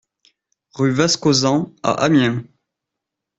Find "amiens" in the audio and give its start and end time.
1.91-2.43